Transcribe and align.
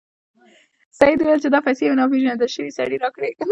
سید 0.97 1.19
وویل 1.21 1.39
چې 1.43 1.49
دا 1.51 1.59
پیسې 1.67 1.81
یو 1.85 1.99
ناپيژندل 2.01 2.49
شوي 2.55 2.71
سړي 2.77 2.97
راکړې. 3.03 3.31